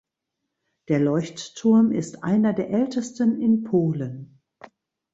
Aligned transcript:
Der 0.87 0.99
Leuchtturm 0.99 1.91
ist 1.91 2.23
einer 2.23 2.53
der 2.53 2.71
ältesten 2.71 3.39
in 3.39 3.63
Polen. 3.63 4.41